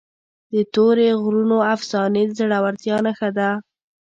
[0.53, 3.49] د تورې غرونو افسانې د زړورتیا نښه ده.